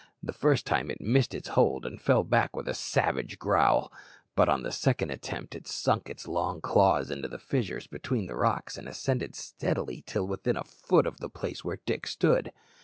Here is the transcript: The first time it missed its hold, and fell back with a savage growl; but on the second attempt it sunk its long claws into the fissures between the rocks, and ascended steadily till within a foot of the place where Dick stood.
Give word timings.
The 0.23 0.33
first 0.33 0.65
time 0.65 0.89
it 0.89 0.99
missed 0.99 1.35
its 1.35 1.49
hold, 1.49 1.85
and 1.85 2.01
fell 2.01 2.23
back 2.23 2.55
with 2.55 2.67
a 2.67 2.73
savage 2.73 3.37
growl; 3.37 3.93
but 4.35 4.49
on 4.49 4.63
the 4.63 4.71
second 4.71 5.11
attempt 5.11 5.53
it 5.53 5.67
sunk 5.67 6.09
its 6.09 6.27
long 6.27 6.59
claws 6.59 7.11
into 7.11 7.27
the 7.27 7.37
fissures 7.37 7.85
between 7.85 8.25
the 8.25 8.35
rocks, 8.35 8.79
and 8.79 8.87
ascended 8.89 9.35
steadily 9.35 10.03
till 10.07 10.25
within 10.27 10.57
a 10.57 10.63
foot 10.63 11.05
of 11.05 11.19
the 11.19 11.29
place 11.29 11.63
where 11.63 11.81
Dick 11.85 12.07
stood. 12.07 12.51